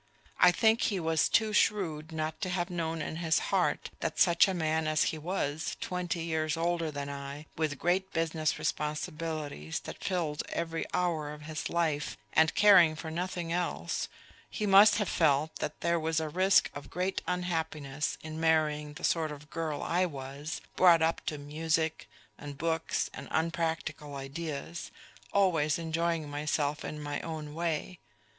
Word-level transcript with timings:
I 0.39 0.51
think 0.51 0.81
he 0.81 0.99
was 0.99 1.29
too 1.29 1.53
shrewd 1.53 2.11
not 2.11 2.41
to 2.41 2.49
have 2.49 2.71
known 2.71 3.03
in 3.03 3.17
his 3.17 3.37
heart 3.53 3.91
that 3.99 4.17
such 4.19 4.47
a 4.47 4.53
man 4.55 4.87
as 4.87 5.03
he 5.13 5.19
was, 5.19 5.77
twenty 5.79 6.23
years 6.23 6.57
older 6.57 6.89
than 6.89 7.07
I, 7.07 7.45
with 7.55 7.77
great 7.77 8.11
business 8.11 8.57
responsibilities 8.57 9.79
that 9.81 10.03
filled 10.03 10.41
every 10.49 10.85
hour 10.91 11.31
of 11.31 11.43
his 11.43 11.69
life, 11.69 12.17
and 12.33 12.55
caring 12.55 12.95
for 12.95 13.11
nothing 13.11 13.53
else 13.53 14.07
he 14.49 14.65
must 14.65 14.95
have 14.95 15.07
felt 15.07 15.57
that 15.57 15.81
there 15.81 15.99
was 15.99 16.19
a 16.19 16.29
risk 16.29 16.71
of 16.73 16.89
great 16.89 17.21
unhappiness 17.27 18.17
in 18.23 18.39
marrying 18.39 18.93
the 18.93 19.03
sort 19.03 19.31
of 19.31 19.51
girl 19.51 19.83
I 19.83 20.07
was, 20.07 20.61
brought 20.75 21.03
up 21.03 21.23
to 21.27 21.37
music 21.37 22.09
and 22.39 22.57
books 22.57 23.11
and 23.13 23.27
unpractical 23.29 24.15
ideas, 24.15 24.89
always 25.31 25.77
enjoying 25.77 26.27
myself 26.27 26.83
in 26.83 26.99
my 26.99 27.19
own 27.19 27.53
way. 27.53 27.99